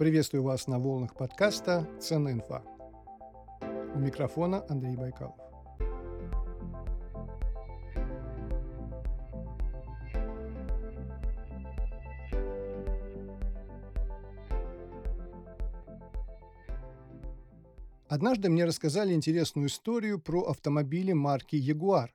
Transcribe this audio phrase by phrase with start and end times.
[0.00, 2.62] Приветствую вас на волнах подкаста «Ценная инфа».
[3.94, 5.36] У микрофона Андрей Байкалов.
[18.08, 22.08] Однажды мне рассказали интересную историю про автомобили марки Jaguar.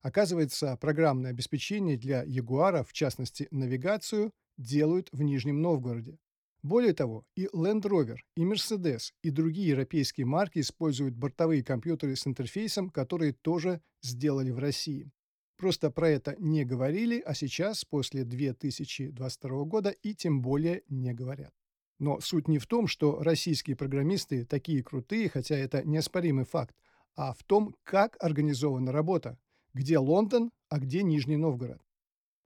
[0.00, 6.18] Оказывается, программное обеспечение для Jaguar, в частности навигацию, делают в Нижнем Новгороде.
[6.62, 12.26] Более того, и Land Rover, и Mercedes, и другие европейские марки используют бортовые компьютеры с
[12.26, 15.10] интерфейсом, которые тоже сделали в России.
[15.56, 21.52] Просто про это не говорили, а сейчас, после 2022 года, и тем более не говорят.
[21.98, 26.76] Но суть не в том, что российские программисты такие крутые, хотя это неоспоримый факт,
[27.16, 29.38] а в том, как организована работа,
[29.74, 31.80] где Лондон, а где Нижний Новгород.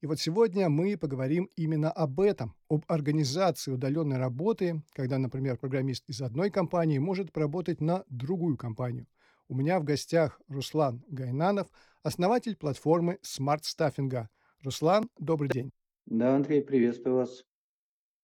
[0.07, 6.05] И вот сегодня мы поговорим именно об этом, об организации удаленной работы, когда, например, программист
[6.09, 9.09] из одной компании может поработать на другую компанию.
[9.49, 11.67] У меня в гостях Руслан Гайнанов,
[12.05, 14.29] основатель платформы Smart Staffing.
[14.63, 15.73] Руслан, добрый день.
[16.05, 17.43] Да, Андрей, приветствую вас.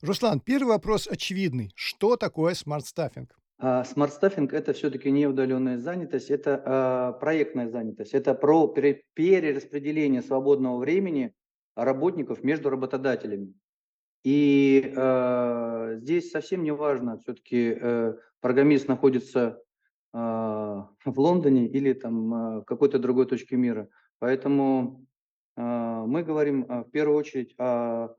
[0.03, 1.73] Руслан, первый вопрос очевидный.
[1.75, 3.37] Что такое смарт-стаффинг?
[3.59, 8.14] А, смарт-стаффинг– это все-таки не удаленная занятость, это а, проектная занятость.
[8.14, 11.35] Это про перераспределение свободного времени
[11.77, 13.55] работников между работодателями.
[14.25, 19.61] И э, здесь совсем не важно, все-таки э, программист находится
[20.14, 23.89] э, в Лондоне или там э, какой-то другой точке мира.
[24.20, 25.05] Поэтому
[25.56, 28.14] э, мы говорим э, в первую очередь о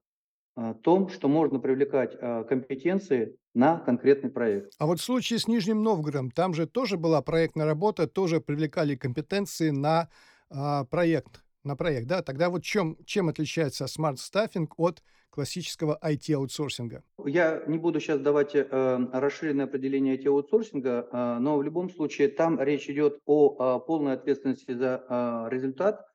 [0.83, 2.15] том, что можно привлекать
[2.47, 4.71] компетенции на конкретный проект.
[4.77, 8.95] А вот в случае с Нижним Новгородом, там же тоже была проектная работа, тоже привлекали
[8.95, 10.09] компетенции на
[10.51, 12.21] а, проект, на проект, да?
[12.21, 17.03] Тогда вот чем, чем отличается Staffing от классического IT-аутсорсинга?
[17.25, 18.65] Я не буду сейчас давать э,
[19.11, 24.73] расширенное определение IT-аутсорсинга, э, но в любом случае там речь идет о, о полной ответственности
[24.73, 26.05] за э, результат,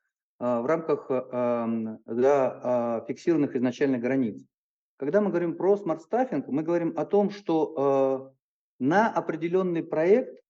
[0.41, 4.41] а, в рамках да, а, фиксированных изначально границ.
[4.97, 8.33] Когда мы говорим про смарт-стаффинг, мы говорим о том, что
[8.79, 10.41] на определенный проект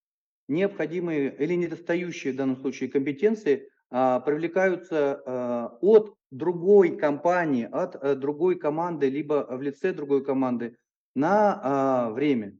[0.47, 9.09] необходимые или недостающие в данном случае компетенции привлекаются от другой компании, от э, другой команды,
[9.09, 10.77] либо в лице другой команды
[11.15, 12.57] на время.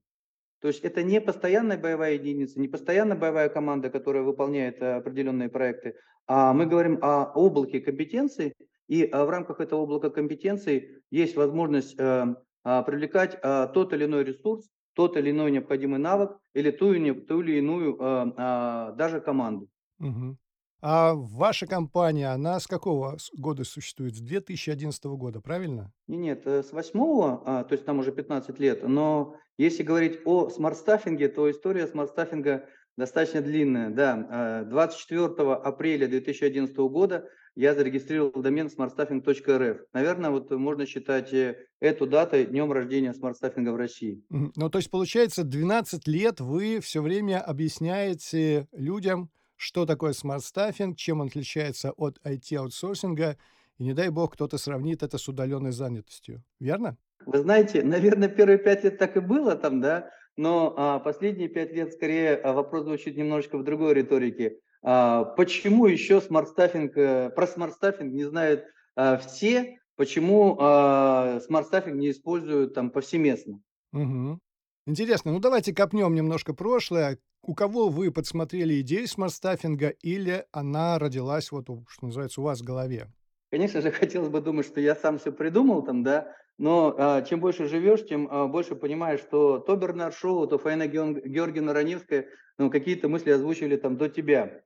[0.62, 5.50] То есть это не постоянная боевая единица, не постоянная боевая команда, которая выполняет э, определенные
[5.50, 5.96] проекты,
[6.28, 8.54] а мы говорим о облаке компетенций,
[8.88, 13.40] и э, в рамках этого облака компетенций есть возможность а, привлекать
[13.74, 16.94] тот или иной ресурс, тот или иной необходимый навык или ту,
[17.26, 19.70] ту или иную а, даже команду.
[20.00, 20.38] Угу.
[20.82, 24.16] А ваша компания, она с какого года существует?
[24.16, 25.92] С 2011 года, правильно?
[26.08, 30.50] Нет, э, с восьмого, а, то есть там уже 15 лет, но если говорить о
[30.50, 33.90] смарт-стаффинге, то история смарт-стаффинга достаточно длинная.
[33.90, 39.80] Да, 24 а, апреля 2011 года я зарегистрировал домен смартстаффинг.рф.
[39.92, 44.24] Наверное, вот можно считать э, эту дату днем рождения смарт-стаффинга в России.
[44.30, 51.20] Ну, то есть, получается, 12 лет вы все время объясняете людям, что такое смарт-стаффинг, чем
[51.20, 53.36] он отличается от IT-аутсорсинга,
[53.78, 56.42] и не дай бог кто-то сравнит это с удаленной занятостью.
[56.62, 56.98] Верно?
[57.26, 61.74] Вы знаете, наверное, первые пять лет так и было там, да, но а, последние пять
[61.74, 64.60] лет скорее а, вопрос звучит немножечко в другой риторике.
[64.82, 68.64] А, почему еще смарт-стаффинг, а, про смарт-стаффинг не знают
[68.96, 73.60] а, все, почему а, смарт-стаффинг не используют там повсеместно?
[73.92, 74.40] Угу.
[74.86, 81.52] Интересно, ну давайте копнем немножко прошлое у кого вы подсмотрели идею смарт-стаффинга или она родилась,
[81.52, 83.08] вот, что называется, у вас в голове?
[83.52, 87.40] Конечно же, хотелось бы думать, что я сам все придумал там, да, но а, чем
[87.40, 92.70] больше живешь, тем а, больше понимаешь, что то Бернард Шоу, то Фаина Георгиевна Раневская, ну,
[92.70, 94.62] какие-то мысли озвучивали там до тебя.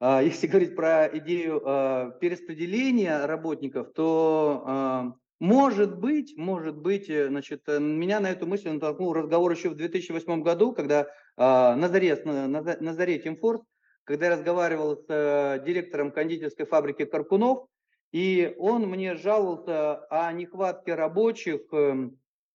[0.00, 7.62] А, если говорить про идею а, перераспределения работников, то может быть, может быть, э, значит,
[7.66, 11.06] э, меня на эту мысль натолкнул разговор еще в 2008 году, когда э,
[11.36, 13.60] на заре, на, на заре Тимфорс,
[14.04, 17.66] когда я разговаривал с э, директором кондитерской фабрики Каркунов,
[18.12, 22.08] и он мне жаловался о нехватке рабочих э,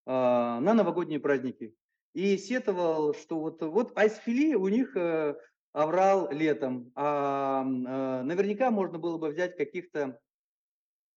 [0.06, 1.76] на новогодние праздники.
[2.14, 5.36] И сетовал, что вот, вот айсфили у них э,
[5.74, 10.18] аврал летом, а э, наверняка можно было бы взять каких-то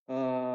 [0.09, 0.50] э,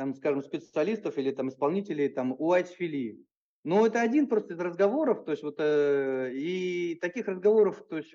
[0.00, 3.22] там, скажем, специалистов или там исполнителей там у Айтфили.
[3.64, 8.08] Но это один просто из разговоров, то есть вот э, и таких разговоров, то есть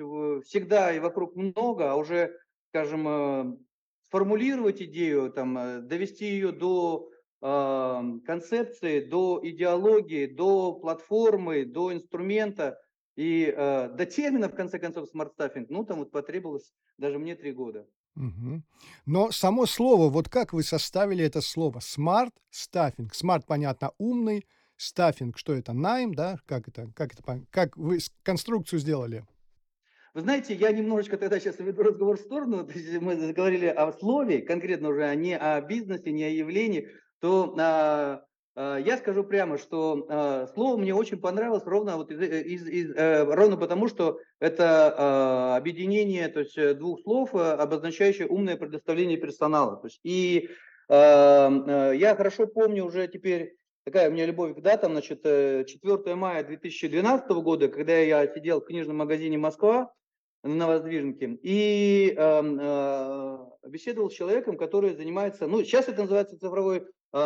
[0.48, 2.40] всегда и вокруг много, а уже,
[2.70, 3.58] скажем, э,
[4.02, 7.12] сформулировать идею, там, э, довести ее до
[7.44, 12.82] э, концепции, до идеологии, до платформы, до инструмента
[13.16, 17.52] и э, до термина, в конце концов, смарт-стаффинг, ну, там вот потребовалось даже мне три
[17.52, 17.88] года.
[18.16, 18.64] Мгм.
[19.06, 21.80] Но само слово, вот как вы составили это слово?
[21.80, 23.14] Smart, staffing.
[23.14, 24.46] Smart, понятно, умный.
[24.78, 25.74] Staffing, что это?
[25.74, 26.38] Найм, да?
[26.46, 26.90] Как это?
[26.96, 27.46] Как это?
[27.50, 29.26] Как вы конструкцию сделали?
[30.14, 32.70] Вы знаете, я немножечко тогда сейчас веду разговор в сторону,
[33.02, 36.88] мы говорили о слове, конкретно уже а не о бизнесе, не о явлении,
[37.20, 38.24] то а,
[38.56, 43.24] я скажу прямо, что а, слово мне очень понравилось ровно, вот из, из- из- э,
[43.26, 49.76] ровно потому, что это объединение то есть, э, двух слов, э, обозначающее умное предоставление персонала.
[49.76, 50.50] То есть, и
[50.88, 50.94] э,
[51.96, 56.44] я хорошо помню уже теперь, такая у меня любовь к датам, значит, э, 4 мая
[56.44, 59.92] 2012 года, когда я сидел в книжном магазине «Москва»,
[60.46, 63.38] на Воздвиженке, и э, э,
[63.68, 66.84] беседовал с человеком, который занимается, ну, сейчас это называется цифровой э,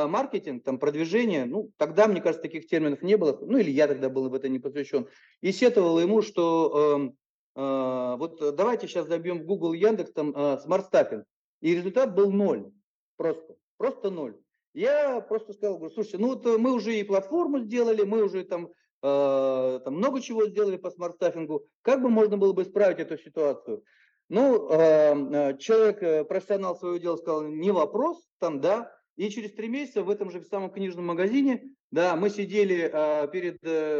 [0.07, 4.09] маркетинг, там, продвижение, ну, тогда, мне кажется, таких терминов не было, ну, или я тогда
[4.09, 5.07] был в это не посвящен,
[5.41, 7.11] и сетовал ему, что
[7.55, 11.25] э, э, вот давайте сейчас забьем в Google, Яндекс, там, э, смарт-стаффинг,
[11.61, 12.71] и результат был ноль,
[13.17, 14.37] просто, просто ноль.
[14.73, 18.69] Я просто сказал, говорю, слушайте, ну вот мы уже и платформу сделали, мы уже там
[19.01, 21.65] Э, там много чего сделали по смарт-стаффингу.
[21.81, 23.83] Как бы можно было бы исправить эту ситуацию?
[24.27, 30.01] Ну, э, человек, профессионал своего дела сказал, не вопрос, там, да, и через три месяца
[30.01, 32.89] в этом же самом книжном магазине, да, мы сидели
[33.31, 33.59] перед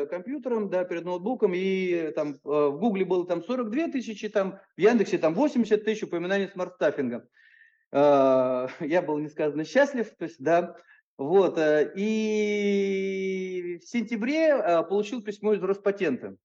[0.09, 5.17] компьютером, да, перед ноутбуком, и там в Гугле было там 42 тысячи, там в Яндексе
[5.17, 7.27] там 80 тысяч упоминаний смарт-стаффинга.
[7.91, 10.77] я был несказанно счастлив, то есть, да,
[11.19, 16.37] вот, э, и в сентябре э, получил письмо из Роспатента.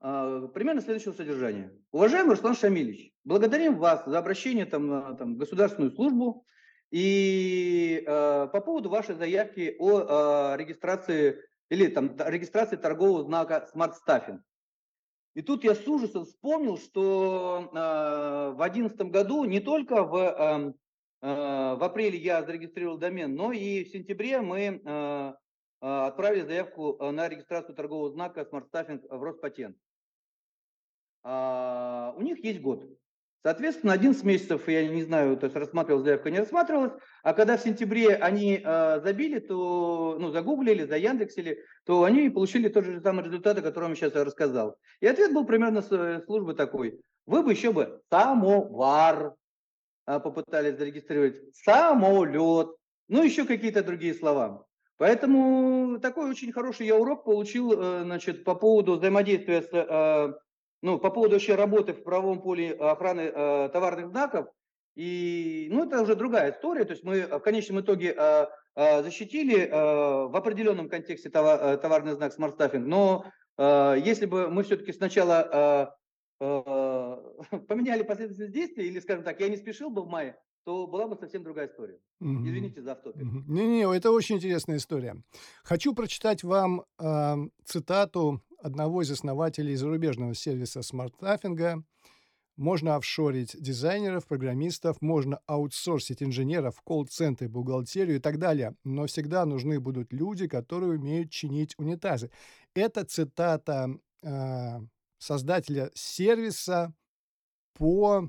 [0.00, 1.72] А, примерно следующего содержания.
[1.90, 6.44] Уважаемый Руслан Шамильевич, благодарим вас за обращение там, на там, государственную службу
[6.90, 13.94] и э, по поводу вашей заявки о э, регистрации или там регистрации торгового знака Smart
[14.06, 14.40] Staffing.
[15.34, 20.72] И тут я с ужасом вспомнил, что э, в 2011 году не только в э,
[21.20, 25.34] Э, в апреле я зарегистрировал домен, но и в сентябре мы э, э,
[25.80, 29.76] отправили заявку на регистрацию торгового знака Smart Staffing в Роспатент.
[31.24, 32.84] А, у них есть год.
[33.42, 36.92] Соответственно, 11 месяцев, я не знаю, то есть рассматривал заявка, не рассматривалась,
[37.22, 42.68] а когда в сентябре они э, забили, то, ну, загуглили, за Яндексили, то они получили
[42.68, 44.76] тот же самый результат, о котором я сейчас рассказал.
[45.00, 47.00] И ответ был примерно с службы такой.
[47.26, 49.34] Вы бы еще бы самовар
[50.06, 52.74] а, попытались зарегистрировать, самолет,
[53.08, 54.64] ну еще какие-то другие слова.
[54.96, 60.32] Поэтому такой очень хороший я урок получил э, значит, по поводу взаимодействия с, э,
[60.82, 64.48] ну, по поводу вообще работы в правовом поле охраны э, товарных знаков.
[64.96, 66.84] И, ну, это уже другая история.
[66.84, 68.16] То есть мы в конечном итоге
[68.74, 73.24] защитили в определенном контексте товарный знак смарт-стаффинг, но
[73.56, 75.96] если бы мы все-таки сначала
[76.40, 77.16] Э,
[77.68, 81.16] поменяли последовательность действий, или, скажем так, я не спешил бы в мае, то была бы
[81.16, 81.98] совсем другая история.
[82.20, 83.22] Извините за off-topic.
[83.22, 85.16] Не-не, это очень интересная история.
[85.64, 91.82] Хочу прочитать вам э, цитату одного из основателей зарубежного сервиса смарт-стаффинга.
[92.56, 98.74] Можно офшорить дизайнеров, программистов, можно аутсорсить инженеров, колл-центры, бухгалтерию и так далее.
[98.82, 102.32] Но всегда нужны будут люди, которые умеют чинить унитазы.
[102.74, 103.90] Это цитата
[104.22, 104.80] э,
[105.18, 106.92] создателя сервиса
[107.74, 108.28] по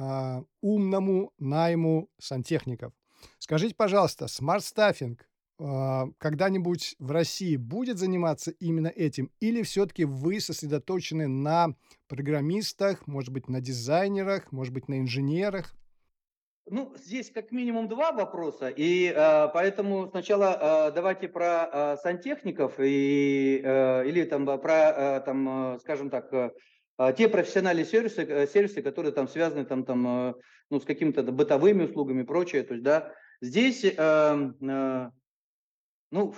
[0.00, 2.92] а, умному найму сантехников.
[3.40, 5.26] Скажите, пожалуйста, а,
[5.58, 9.30] когда-нибудь в России будет заниматься именно этим?
[9.40, 11.74] Или все-таки вы сосредоточены на
[12.06, 15.74] программистах, может быть, на дизайнерах, может быть, на инженерах?
[16.70, 22.74] Ну, здесь как минимум два вопроса, и э, поэтому сначала э, давайте про э, сантехников
[22.78, 26.50] и, э, или там про, э, там, э, скажем так, э,
[27.16, 30.34] те профессиональные сервисы, э, сервисы, которые там связаны там, там, э,
[30.68, 32.62] ну, с какими-то бытовыми услугами и прочее.
[32.64, 35.10] То есть, да, здесь, э, э,
[36.10, 36.34] ну,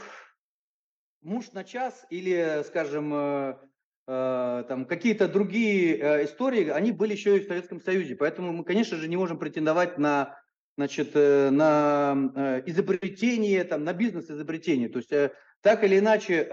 [1.22, 3.54] муж на час или, скажем, э,
[4.12, 8.16] Э, там какие-то другие э, истории, они были еще и в Советском Союзе.
[8.16, 10.36] Поэтому мы, конечно же, не можем претендовать на,
[10.76, 14.88] значит, на изобретение, там, на бизнес-изобретение.
[14.88, 15.12] То есть
[15.60, 16.44] так или иначе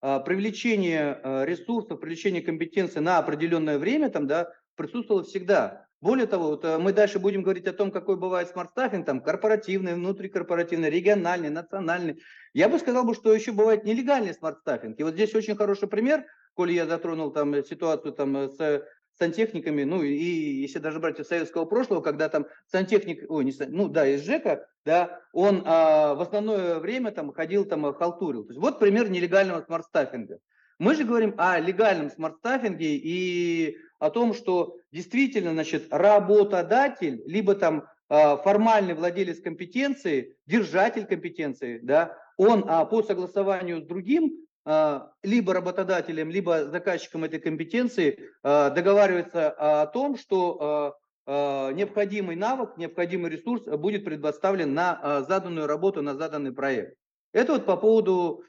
[0.00, 5.87] привлечение ресурсов, привлечение компетенции на определенное время там, да, присутствовало всегда.
[6.00, 10.90] Более того, вот мы дальше будем говорить о том, какой бывает смарт-стаффинг, там корпоративный, внутрикорпоративный,
[10.90, 12.22] региональный, национальный.
[12.54, 15.00] Я бы сказал, бы, что еще бывает нелегальный смарт-стаффинг.
[15.00, 16.24] И вот здесь очень хороший пример–
[16.58, 18.82] коли я затронул там ситуацию там с,
[19.16, 23.88] сантехниками, ну и если даже брать из советского прошлого, когда там сантехник, ой, не, ну
[23.88, 28.42] да, из ЖЭКа, да, он а, в основное время там ходил, там халтурил.
[28.42, 30.40] То есть вот пример нелегального смарт-стаффинга.
[30.80, 37.86] Мы же говорим о легальном смарт-стаффинге и о том, что действительно, значит, работодатель, либо там
[38.08, 45.52] а, формальный владелец компетенции, держатель компетенции, да, он а, по согласованию с другим а, либо
[45.52, 54.06] работодателем, либо заказчиком этой компетенции а, договаривается о том, что необходимый навык, необходимый ресурс будет
[54.06, 56.94] предоставлен на заданную работу, на заданный проект.
[57.34, 58.42] Это вот по поводу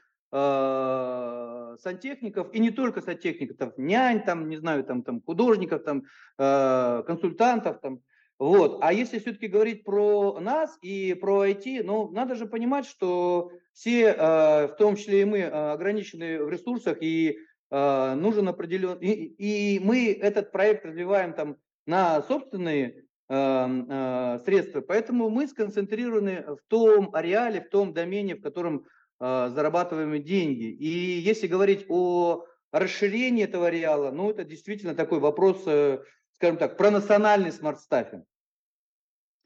[1.78, 6.04] сантехников, и не только сантехников, там, нянь, там, не знаю, там, там, художников, там,
[6.36, 8.00] консультантов, там,
[8.40, 8.78] вот.
[8.80, 14.06] А если все-таки говорить про нас и про IT, ну, надо же понимать, что все,
[14.06, 17.38] э, в том числе и мы, э, ограничены в ресурсах, и
[17.70, 18.96] э, нужен определен...
[19.02, 27.14] И, и мы этот проект развиваем там на собственные средства, поэтому мы сконцентрированы в том
[27.14, 28.86] ареале, в том домене, в котором
[29.20, 30.64] зарабатываем деньги.
[30.64, 36.90] И если говорить о расширении этого ареала, ну, это действительно такой вопрос, скажем так, про
[36.90, 38.24] национальный смарт-стаффинг.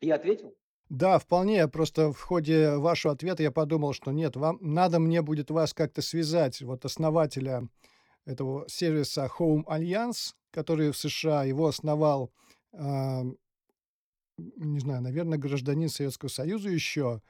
[0.01, 0.55] Я ответил?
[0.89, 1.67] Да, вполне.
[1.67, 6.03] Просто в ходе вашего ответа я подумал, что нет, вам надо мне будет вас как-то
[6.03, 7.69] связать, вот основателя
[8.27, 12.33] этого сервиса Home Alliance, который в США, его основал,
[12.73, 13.23] э,
[14.39, 17.21] не знаю, наверное, гражданин Советского Союза еще.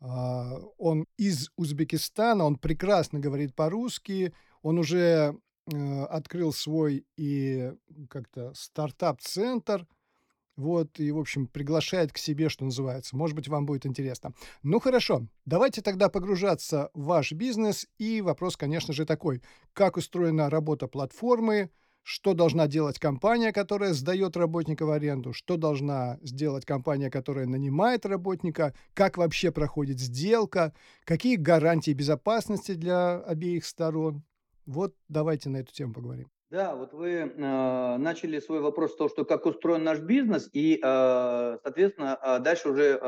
[0.00, 5.36] Э, он из Узбекистана, он прекрасно говорит по-русски, он уже
[5.72, 7.72] э, открыл свой и
[8.08, 9.86] как-то стартап-центр–
[10.60, 13.16] вот, и, в общем, приглашает к себе, что называется.
[13.16, 14.34] Может быть, вам будет интересно.
[14.62, 15.26] Ну, хорошо.
[15.46, 17.86] Давайте тогда погружаться в ваш бизнес.
[17.96, 19.42] И вопрос, конечно же, такой.
[19.72, 21.70] Как устроена работа платформы?
[22.02, 25.32] Что должна делать компания, которая сдает работника в аренду?
[25.32, 28.74] Что должна сделать компания, которая нанимает работника?
[28.94, 30.72] Как вообще проходит сделка?
[31.04, 34.22] Какие гарантии безопасности для обеих сторон?
[34.66, 36.28] Вот давайте на эту тему поговорим.
[36.50, 40.80] Да, вот вы э, начали свой вопрос с того, что как устроен наш бизнес, и,
[40.82, 43.00] э, соответственно, э, дальше уже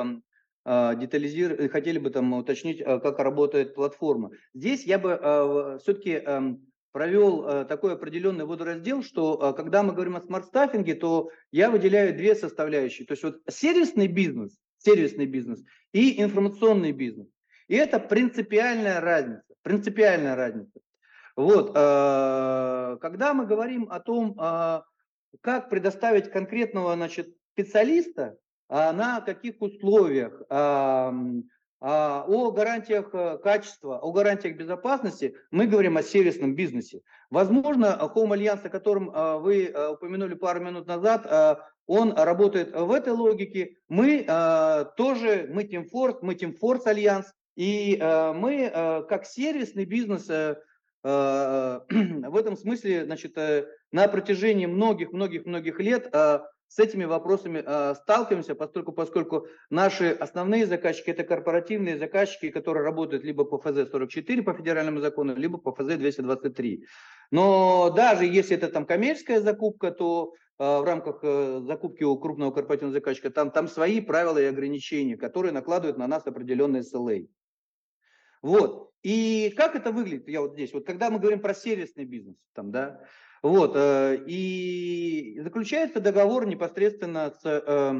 [0.64, 4.30] э, детализировать, хотели бы там уточнить, э, как работает платформа.
[4.54, 6.40] Здесь я бы э, все-таки э,
[6.92, 12.14] провел э, такой определенный водораздел, что э, когда мы говорим о смарт-стаффинге, то я выделяю
[12.14, 13.06] две составляющие.
[13.06, 17.28] То есть вот сервисный бизнес, сервисный бизнес и информационный бизнес.
[17.68, 20.80] И это принципиальная разница, принципиальная разница.
[21.34, 24.34] Вот, э, когда мы говорим о том,
[25.40, 28.36] как предоставить конкретного значит, специалиста,
[28.68, 30.42] а на каких условиях,
[31.82, 37.02] о гарантиях э, качества, о гарантиях безопасности, мы говорим о сервисном бизнесе.
[37.30, 39.10] Возможно, Home Alliance, о котором
[39.42, 43.76] вы упомянули пару минут назад, он работает в этой логике.
[43.88, 44.24] Мы
[44.96, 50.28] тоже, мы Team Force, мы Team Force Alliance, и мы как сервисный бизнес
[51.04, 56.40] Э, в этом смысле, значит, э, на протяжении многих-многих-многих лет э,
[56.72, 57.60] с этими вопросами
[57.94, 64.54] сталкиваемся, поскольку, поскольку наши основные заказчики– это корпоративные заказчики, которые работают либо по ФЗ-44 по
[64.54, 66.78] федеральному закону, либо по ФЗ-223.
[67.30, 71.22] Но даже если это там коммерческая закупка, то в рамках
[71.66, 76.26] закупки у крупного корпоративного заказчика, там, там свои правила и ограничения, которые накладывают на нас
[76.26, 77.26] определенные SLA.
[78.40, 78.90] Вот.
[79.02, 80.28] И как это выглядит?
[80.28, 83.02] Я вот здесь, вот когда мы говорим про сервисный бизнес, там, да,
[83.42, 87.94] вот, э, и заключается договор непосредственно с э,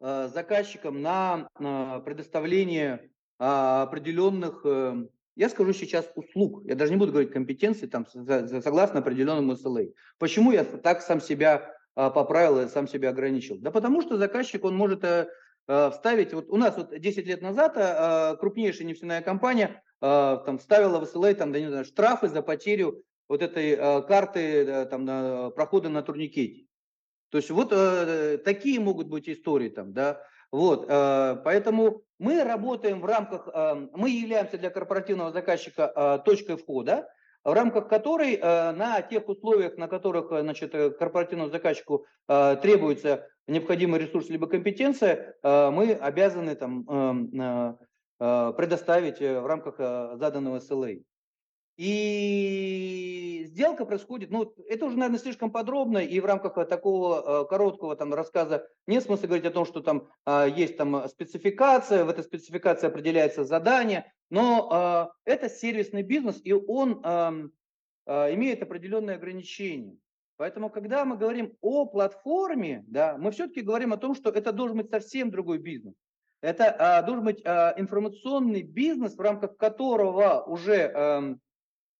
[0.00, 6.98] э, заказчиком на, на предоставление э, определенных, э, я скажу сейчас услуг, я даже не
[6.98, 9.92] буду говорить компетенции, там, согласно определенному SLA.
[10.18, 13.58] Почему я так сам себя э, поправил и сам себя ограничил?
[13.58, 15.28] Да потому что заказчик, он может э,
[15.68, 20.58] Э, вставить, вот у нас вот 10 лет назад э, крупнейшая нефтяная компания э, там
[20.58, 25.50] вставила в SLA там, да, не знаю, штрафы за потерю вот этой карты там, на,
[25.50, 26.66] прохода на турникете.
[27.30, 27.70] То есть вот
[28.44, 30.22] такие могут быть истории там, да.
[30.50, 33.48] Вот, поэтому мы работаем в рамках,
[33.92, 37.06] мы являемся для корпоративного заказчика точкой входа,
[37.44, 43.26] в рамках которой э, на тех условиях, на которых э, значит, э, корпоративному заказчику требуется
[43.46, 47.78] необходимый ресурс либо компетенция, мы обязаны там, эм,
[48.18, 51.02] предоставить в рамках заданного SLA.
[51.78, 58.12] И сделка происходит, ну, это уже, наверное, слишком подробно, и в рамках такого короткого там
[58.12, 60.08] рассказа нет смысла говорить о том, что там
[60.56, 67.00] есть там спецификация, в этой спецификации определяется задание, но это сервисный бизнес, и он
[68.06, 69.96] имеет определенные ограничения.
[70.36, 74.78] Поэтому, когда мы говорим о платформе, да, мы все-таки говорим о том, что это должен
[74.78, 75.94] быть совсем другой бизнес.
[76.40, 81.34] Это а, должен быть а, информационный бизнес, в рамках которого уже а, а,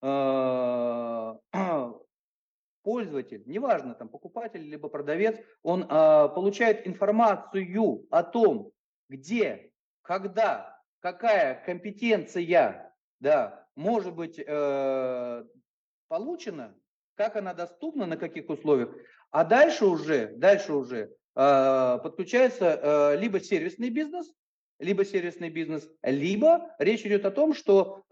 [2.88, 8.72] пользователь, неважно, там покупатель либо продавец, он а, получает информацию о том,
[9.10, 9.70] где,
[10.02, 15.44] когда, какая компетенция, да, может быть э,
[16.08, 16.74] получена,
[17.14, 18.88] как она доступна, на каких условиях,
[19.30, 24.32] а дальше уже, дальше уже э, подключается э, либо сервисный бизнес,
[24.78, 28.02] либо сервисный бизнес, либо речь идет о том, что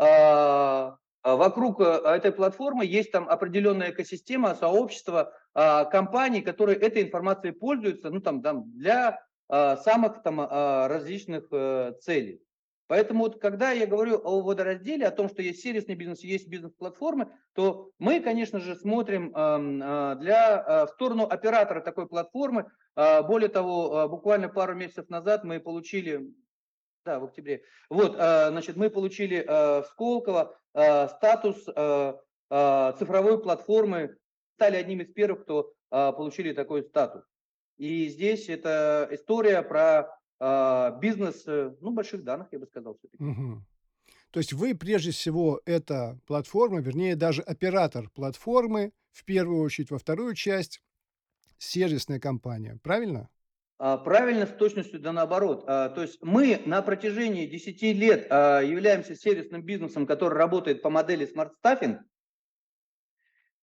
[1.34, 8.20] вокруг этой платформы есть там определенная экосистема, сообщество э, компаний, которые этой информацией пользуются, ну
[8.20, 12.40] там, там для э, самых там э, различных э, целей.
[12.88, 17.32] Поэтому вот когда я говорю о водоразделе, о том, что есть сервисный бизнес, есть бизнес-платформы,
[17.52, 22.70] то мы, конечно же, смотрим э, для, э, в сторону оператора такой платформы.
[22.94, 26.30] Э, более того, буквально пару месяцев назад мы получили,
[27.06, 31.64] да, в октябре, вот, значит, мы получили в Сколково статус
[32.98, 34.18] цифровой платформы,
[34.56, 37.24] стали одним из первых, кто получили такой статус.
[37.78, 40.10] И здесь это история про
[41.00, 43.22] бизнес, э, ну, больших данных, я бы сказал, все-таки.
[43.22, 43.66] Мгм.
[44.30, 49.98] То есть вы прежде всего это платформа, вернее даже оператор платформы, в первую очередь, во
[49.98, 50.82] вторую часть
[51.56, 53.30] сервисная компания, правильно?
[53.78, 55.64] А, Правильно, с точностью да наоборот.
[55.66, 60.90] А, То есть мы на протяжении 10 лет а, являемся сервисным бизнесом, который работает по
[60.90, 61.98] модели Smart Staffing,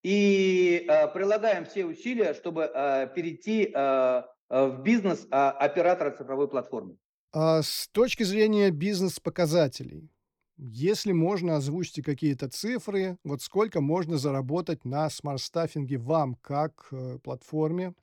[0.03, 2.69] и прилагаем все усилия, чтобы
[3.15, 6.97] перейти в бизнес оператора цифровой платформы?
[7.31, 10.11] А с точки зрения бизнес-показателей,
[10.57, 17.93] если можно, озвучьте какие-то цифры, вот сколько можно заработать на смарт-стаффинге вам как э, платформе,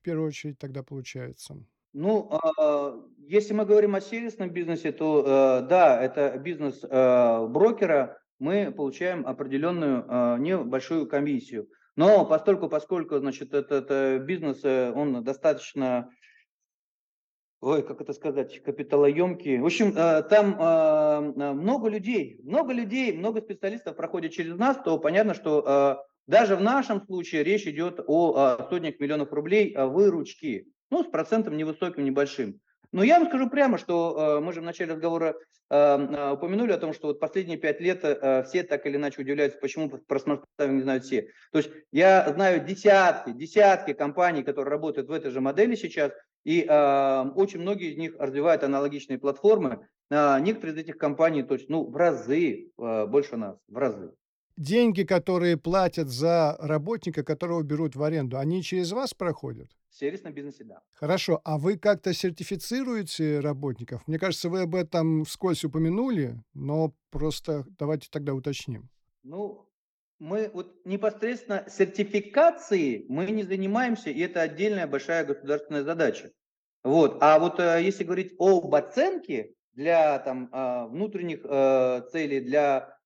[0.00, 1.56] в первую очередь тогда получается?
[1.92, 5.24] Ну, э, если мы говорим о сервисном бизнесе, то
[5.62, 11.68] э, да, это бизнес э, брокера, мы получаем определенную э, небольшую комиссию.
[11.96, 16.10] Но постольку, поскольку, значит, этот это бизнес, он достаточно,
[17.60, 19.58] ой, как это сказать, капиталоемкий.
[19.58, 26.06] В общем, там много людей, много людей, много специалистов проходят через нас, то понятно, что
[26.30, 30.68] даже в нашем случае речь идет о сотнях миллионов рублей выручки.
[30.90, 32.60] Ну, с процентом невысоким, небольшим.
[32.92, 35.36] Но я вам скажу прямо, что э, мы же в начале разговора
[35.70, 38.00] э, упомянули о том, что вот последние пять лет
[38.46, 41.28] все так или иначе удивляются, почему про смарт-стаффинг не знают все.
[41.52, 46.12] То есть я знаю десятки, десятки компаний, которые работают в этой же модели сейчас,
[46.44, 49.86] и очень многие из них развивают аналогичные платформы.
[50.10, 54.12] Некоторые из этих компаний точно, ну, в разы больше нас, в разы.
[54.60, 59.70] Деньги, которые платят за работника, которого берут в аренду, они через вас проходят?
[59.88, 60.82] В сервисном бизнесе, да.
[60.92, 64.06] Хорошо, а вы как-то сертифицируете работников?
[64.06, 68.90] Мне кажется, вы об этом вскользь упомянули, но просто давайте тогда уточним.
[69.22, 69.66] Ну,
[70.18, 76.32] мы вот непосредственно сертификацией мы не занимаемся, и это отдельная большая государственная задача.
[76.84, 77.16] Вот.
[77.22, 82.99] А вот э, если говорить об оценке для там, э, внутренних э, целей, для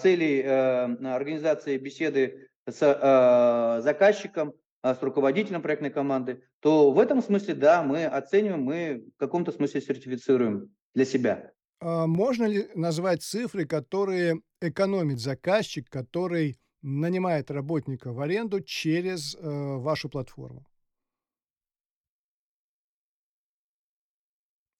[0.00, 7.82] целей организации беседы с заказчиком, а, с руководителем проектной команды, то в этом смысле, да,
[7.82, 11.52] мы оцениваем, мы в каком-то смысле сертифицируем для себя.
[11.80, 19.40] А можно ли назвать цифры, которые экономит заказчик, который нанимает работника в аренду через э,
[19.40, 20.66] вашу платформу?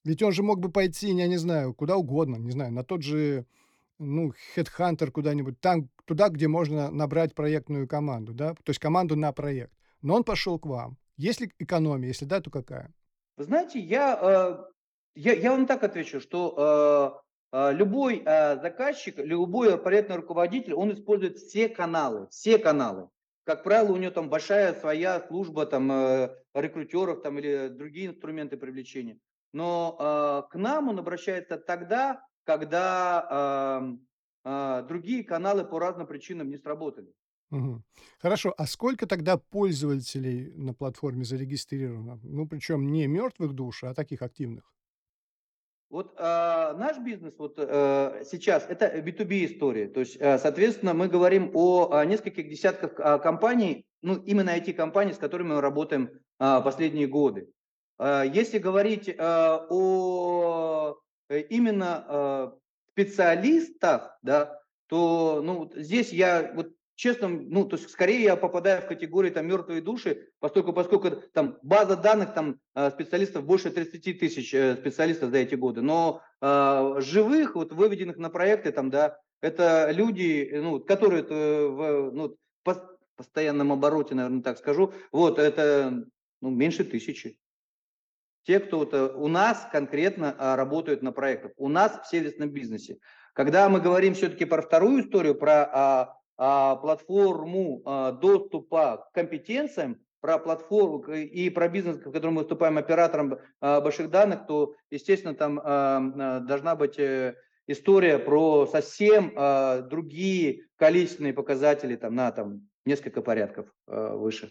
[0.04, 3.02] Ведь он же мог бы пойти, я не знаю, куда угодно, не знаю, на тот
[3.02, 3.46] же,
[3.98, 9.32] ну, Headhunter куда-нибудь, там, туда, где можно набрать проектную команду, да, то есть команду на
[9.32, 9.72] проект
[10.04, 10.98] но он пошел к вам.
[11.16, 12.08] Есть ли экономия?
[12.08, 12.92] Если да, то какая?
[13.36, 14.64] Вы знаете, я, э,
[15.14, 21.38] я, я вам так отвечу, что э, э, любой заказчик, любой проектный руководитель, он использует
[21.38, 23.08] все каналы, все каналы.
[23.44, 25.90] Как правило, у него там большая своя служба там,
[26.54, 29.18] рекрутеров там, или другие инструменты привлечения.
[29.52, 33.80] Но к нам он обращается тогда, когда
[34.44, 37.12] другие каналы по разным причинам не сработали.
[37.50, 37.84] Мгм.
[38.18, 42.18] Хорошо, а сколько тогда пользователей на платформе зарегистрировано?
[42.22, 44.74] Ну, причем не мертвых душ, а таких активных.
[45.90, 51.06] Вот а, наш бизнес вот а, сейчас это B2B история, то есть, а, соответственно, мы
[51.06, 56.10] говорим о, а, нескольких десятках а, компаний, ну именно эти компании, с которыми мы работаем
[56.40, 57.48] а, последние годы.
[57.98, 62.58] А, если говорить а, о э, именно а,
[62.90, 68.86] специалистах, да, то ну, здесь я вот честно, ну, то есть скорее я попадаю в
[68.86, 74.54] категорию там мертвые души, поскольку, поскольку там база данных там э, специалистов больше 30 тысяч
[74.54, 79.90] э, специалистов за эти годы, но э, живых, вот выведенных на проекты там, да, это
[79.90, 82.36] люди, ну, которые в ну,
[83.16, 86.04] постоянном обороте, наверное, так скажу, вот, это
[86.40, 87.38] ну, меньше тысячи.
[88.44, 92.98] Те, кто вот, у нас конкретно работают на проектах, у нас в сервисном бизнесе.
[93.32, 100.00] Когда мы говорим все-таки про вторую историю, про а, а, платформу а, доступа к компетенциям,
[100.20, 105.34] про платформу и про бизнес, в котором мы выступаем оператором а, больших данных, то, естественно,
[105.34, 107.34] там а, а должна быть э,
[107.66, 114.50] история про совсем а, другие количественные показатели там, на там, несколько порядков а, выше.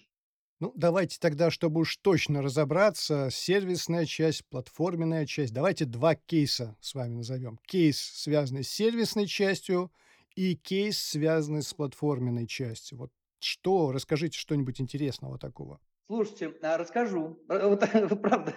[0.63, 5.53] Ну, давайте тогда, чтобы уж точно разобраться, сервисная часть, платформенная часть.
[5.53, 7.59] Давайте два кейса с вами назовем.
[7.67, 9.91] Кейс, связанный с сервисной частью,
[10.37, 12.97] и кейс, связанный с платформенной частью.
[12.97, 15.81] Вот что, расскажите что-нибудь интересного такого.
[16.07, 17.37] Слушайте, а, расскажу.
[17.49, 17.81] Вот,
[18.21, 18.55] правда.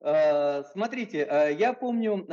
[0.00, 2.24] А, смотрите, а, я помню,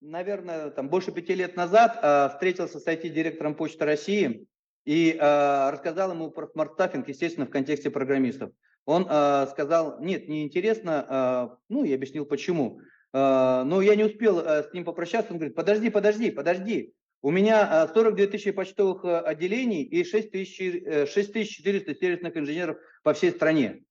[0.00, 4.48] наверное, там больше пяти лет назад встретился с IT-директором Почты России
[4.90, 8.50] и рассказал ему про смарт-стаффинг, естественно, в контексте программистов.
[8.86, 12.80] Он сказал, нет, не интересно, ну, я объяснил, почему.
[13.12, 15.32] А, но я не успел э, с ним попрощаться.
[15.32, 16.94] Он говорит, подожди, подожди, подожди.
[17.22, 23.32] У меня 42 а, тысячи почтовых э, отделений и 6400 э, сервисных инженеров по всей
[23.32, 23.82] стране.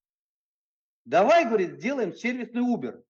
[1.06, 3.02] Давай, говорит, сделаем сервисный Uber.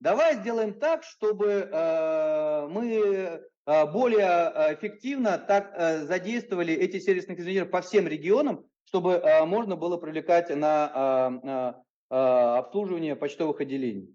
[0.00, 1.68] Давай сделаем так, чтобы
[2.68, 10.54] мы более эффективно так задействовали эти сервисных инженеров по всем регионам, чтобы можно было привлекать
[10.54, 14.14] на обслуживание почтовых отделений.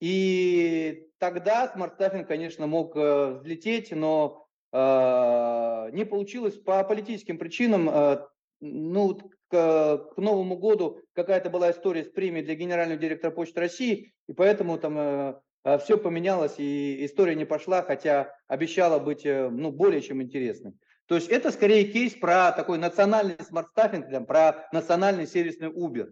[0.00, 7.88] И тогда смарт-стаффинг, конечно, мог э, взлететь, но э, не получилось по политическим причинам.
[7.90, 8.26] Э,
[8.62, 14.12] ну, к, к Новому году какая-то была история с премией для генерального директора Почты России,
[14.26, 15.40] и поэтому там э, э,
[15.80, 20.74] все поменялось, и история не пошла, хотя обещала быть э, ну, более чем интересной.
[21.06, 26.08] То есть это скорее кейс про такой национальный смарт-стаффинг, про национальный сервисный Uber.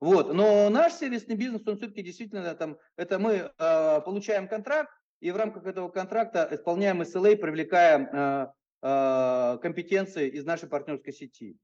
[0.00, 0.32] Вот.
[0.32, 5.36] Но наш сервисный бизнес, он все-таки действительно там, это мы э, получаем контракт, и в
[5.36, 8.46] рамках этого контракта исполняем SLA, привлекаем э,
[8.82, 11.56] э, компетенции из нашей партнерской сети.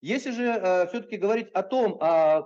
[0.00, 1.98] Если же э, все-таки говорить о том, э,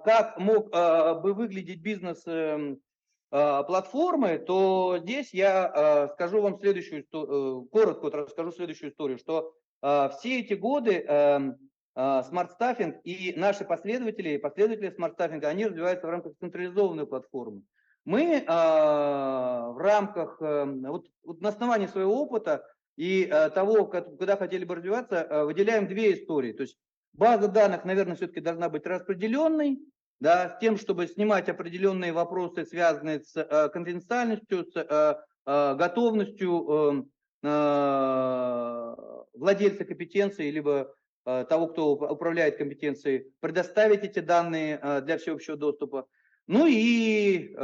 [0.05, 2.77] как мог э, бы выглядеть бизнес э,
[3.35, 10.09] платформы, то здесь я э, скажу вам следующую, э, коротко расскажу следующую историю, что э,
[10.17, 11.41] все эти годы э,
[11.97, 17.63] смарт-стаффинг и наши последователи, последователи смарт-стаффинга, они развиваются в рамках централизованной платформы.
[18.05, 22.65] Мы в рамках, э, вот, вот на основании своего опыта
[22.97, 26.53] и э, того, куда хотели бы развиваться, э, выделяем две истории.
[26.53, 26.77] То есть
[27.13, 29.81] база данных, наверное, все-таки должна быть распределенной,
[30.25, 37.05] да, с тем, чтобы снимать определенные вопросы, связанные с э, конфиденциальностью, с э, э, готовностью
[37.43, 38.97] э, э,
[39.35, 46.07] владельца компетенции, либо того, кто управляет компетенцией, предоставить эти данные для всеобщего доступа.
[46.47, 47.57] Ну и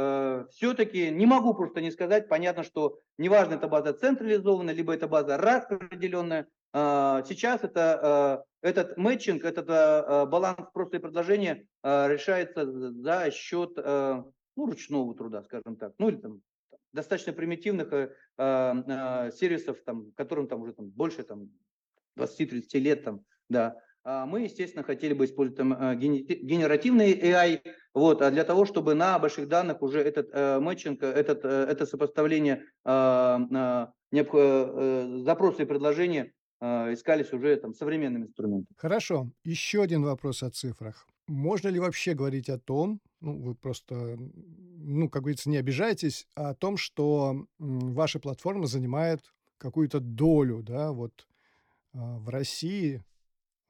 [0.49, 5.37] все-таки не могу просто не сказать, понятно, что неважно, это база централизованная, либо это база
[5.37, 13.29] распределенная, сейчас это, э, этот мэтчинг, этот э, баланс просто и предложения э, решается за
[13.31, 16.41] счет ну, ручного труда, скажем так, ну или там
[16.93, 21.49] достаточно примитивных э, э, сервисов, там, которым там уже там, больше там,
[22.17, 23.77] 20-30 лет, там, да.
[24.03, 27.61] А мы, естественно, хотели бы использовать там, генеративный AI,
[27.93, 31.85] вот, а для того, чтобы на больших данных уже этот э, мэтчинг, этот, э, это
[31.85, 33.37] сопоставление э,
[34.11, 38.77] э, запроса и предложения искались уже там, современными инструментами.
[38.77, 39.31] Хорошо.
[39.43, 41.07] Еще один вопрос о цифрах.
[41.27, 46.49] Можно ли вообще говорить о том, ну, вы просто, ну, как говорится, не обижайтесь, а
[46.49, 49.21] о том, что ваша платформа занимает
[49.57, 51.27] какую-то долю, да, вот
[51.93, 53.03] в России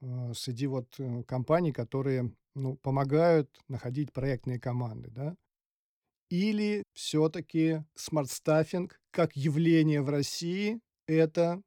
[0.00, 5.36] э, среди вот э, компаний, которые ну, помогают находить проектные команды, да?
[6.30, 11.60] Или все-таки смарт-стаффинг как явление в России– это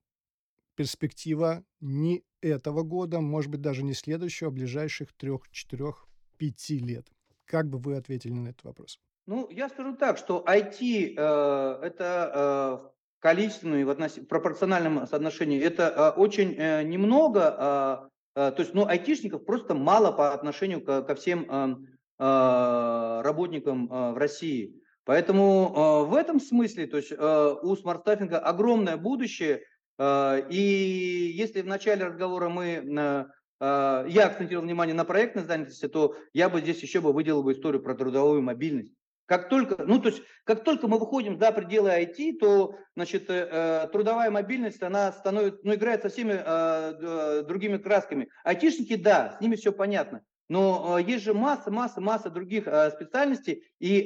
[0.75, 6.07] перспектива не этого года, может быть, даже не следующего, а ближайших трех, четырех,
[6.37, 7.07] пяти лет?
[7.45, 8.99] Как бы вы ответили на этот вопрос?
[9.27, 14.19] Ну, я скажу так, что IT э, это э, количественном и в относ...
[14.29, 20.31] пропорциональном соотношении это э, очень э, немного, э, то есть, ну, айтишников просто мало по
[20.31, 24.81] отношению ко, ко всем эм, работникам в России.
[25.05, 29.63] Поэтому в этом смысле, то есть у смарт-стаффинга огромное будущее,
[29.99, 33.27] И если в начале разговора мы
[33.61, 37.81] я акцентировал внимание на проектной занятости, то я бы здесь еще бы выделил бы историю
[37.81, 38.93] про трудовую мобильность.
[39.25, 43.47] Как только, ну, то есть, как только мы выходим за пределы IT, то, значит, э,
[43.51, 48.29] э, трудовая мобильность, она становится, ну, играет со всеми э, другими красками.
[48.43, 50.21] Айтишники, да, с ними все понятно.
[50.47, 54.03] Но есть же масса, масса, масса других специальностей, и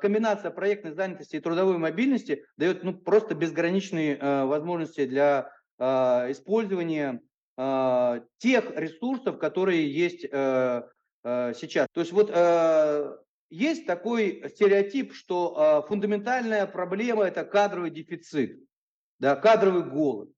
[0.00, 7.20] комбинация проектной занятости и трудовой мобильности дает ну, просто безграничные возможности для использования
[7.56, 11.88] тех ресурсов, которые есть сейчас.
[11.92, 12.30] То есть вот
[13.50, 18.60] есть такой стереотип, что э, фундаментальная проблема это кадровый дефицит,
[19.18, 20.30] да, кадровый голод.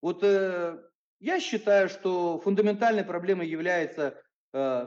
[0.00, 0.78] Вот э,
[1.18, 4.14] я считаю, что фундаментальной проблемой является, э,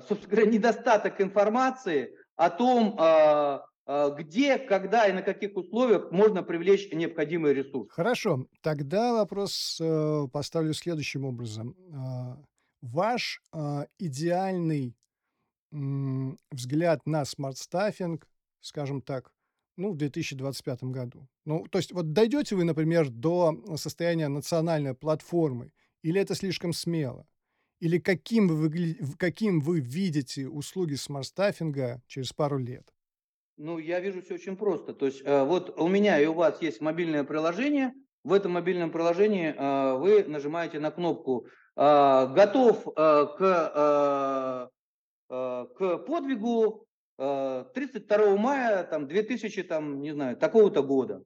[0.08, 3.60] собственно говоря, недостаток информации о том, э,
[4.18, 7.90] где, когда и на каких условиях можно привлечь необходимый ресурс.
[7.92, 11.76] Хорошо, тогда вопрос э, поставлю следующим образом.
[11.92, 12.36] Э,
[12.82, 14.96] ваш э, идеальный
[15.72, 18.28] взгляд на smart staffing,
[18.60, 19.32] скажем так,
[19.78, 21.28] ну, в 2025 году?
[21.46, 27.28] Ну, то есть вот дойдете вы, например, до состояния национальной платформы, или это слишком смело?
[27.80, 32.94] Или каким вы, каким вы видите услуги смарт-стаффинга через пару лет?
[33.58, 34.94] Ну, я вижу все очень просто.
[34.94, 37.94] То есть э, вот у меня и у вас есть мобильное приложение.
[38.24, 44.70] В этом мобильном приложении э, вы нажимаете на кнопку э, «Готов к
[45.30, 46.88] к подвигу
[47.18, 51.24] 32 э, мая там, 2000, там, не знаю, такого-то года.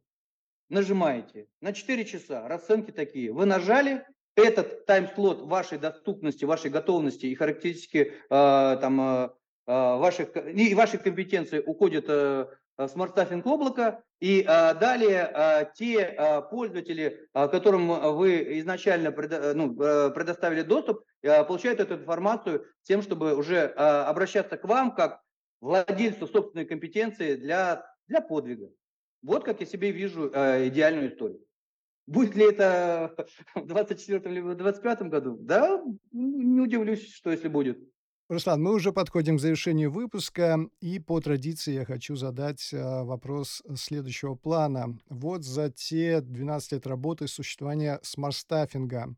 [0.70, 3.32] Нажимаете на 4 часа, расценки такие.
[3.32, 9.34] Вы нажали, этот тайм-слот вашей доступности, вашей готовности и характеристики э, там,
[9.66, 12.10] ваших, и ваших компетенций уходят
[12.78, 19.54] smart staffing облака, и а, далее а, те а, пользователи, а, которым вы изначально предо,
[19.54, 25.22] ну, предоставили доступ, а, получают эту информацию тем, чтобы уже а, обращаться к вам как
[25.62, 28.70] владельцу собственной компетенции для, для подвига.
[29.22, 31.42] Вот как я себе вижу а, идеальную историю.
[32.06, 33.16] Будет ли это
[33.56, 35.38] в 24 или в 25 году?
[35.40, 37.80] Да, не удивлюсь, что если будет.
[38.30, 43.62] Руслан, мы уже подходим к завершению выпуска, и по традиции я хочу задать э, вопрос
[43.76, 44.98] следующего плана.
[45.10, 49.16] Вот за те 12 лет работы существования смарт-стаффинга,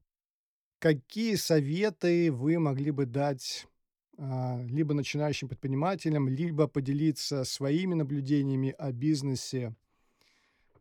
[0.79, 3.67] какие советы вы могли бы дать
[4.17, 9.75] а, либо начинающим предпринимателям, либо поделиться своими наблюдениями о бизнесе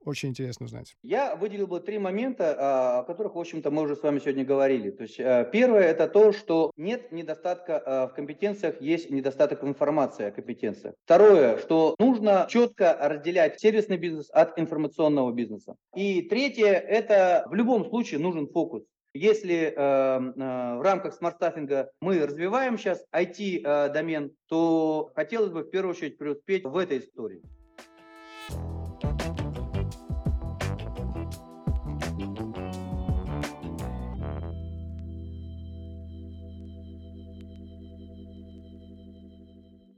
[0.04, 0.96] очень интересно узнать.
[1.02, 4.44] Я выделил бы три момента, а, о которых, в общем-то, мы уже с вами сегодня
[4.44, 4.90] говорили.
[4.90, 10.26] То есть э, первое– это то, что нет недостатка э, в компетенциях, есть недостаток информации
[10.26, 10.94] о компетенциях.
[11.04, 15.76] Второе, что нужно четко разделять сервисный бизнес от информационного бизнеса.
[15.94, 18.84] И третье– это в любом случае нужен фокус.
[19.14, 25.70] Если э, э, в рамках смарт-стаффинга мы развиваем сейчас IT-домен, э, то хотелось бы в
[25.70, 27.40] первую очередь преуспеть в этой истории.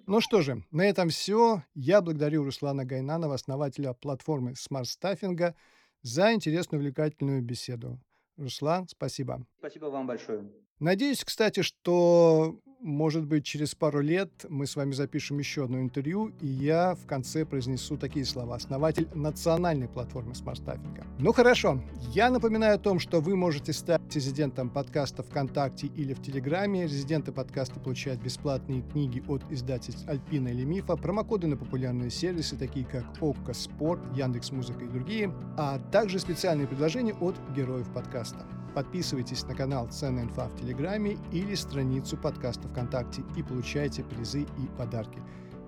[0.07, 1.65] Ну что же, на этом все.
[1.75, 5.55] Я благодарю Руслана Гайнанова, основателя платформы Smart Staffing,
[6.03, 7.99] за интересную увлекательную беседу.
[8.37, 9.45] Руслан, спасибо.
[9.59, 10.49] Спасибо вам большое.
[10.79, 16.33] Надеюсь, кстати, что может быть, через пару лет мы с вами запишем еще одно интервью,
[16.41, 18.57] и я в конце произнесу такие слова.
[18.57, 21.05] Основатель национальной платформы смарт-стаффинга.
[21.19, 26.23] Ну хорошо, я напоминаю о том, что вы можете стать резидентом подкаста ВКонтакте или в
[26.23, 26.85] Телеграме.
[26.85, 32.87] Резиденты подкаста получают бесплатные книги от издательств Альпина или Мифа, промокоды на популярные сервисы, такие
[32.87, 38.47] как Okko Спорт, Яндекс Музыка и другие, а также специальные предложения от героев подкаста.
[38.77, 44.67] Подписывайтесь на канал Ценная инфа в Телеграме или страницу подкаста ВКонтакте и получайте призы и
[44.77, 45.19] подарки.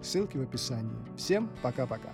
[0.02, 0.94] Ссылки в описании.
[1.16, 2.12] Всем пока-пока.